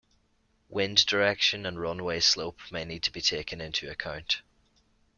[0.67, 4.41] Wind direction and runway slope may need to be taken into account.